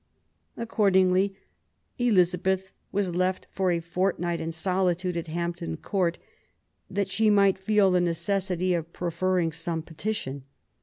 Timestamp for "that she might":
6.89-7.59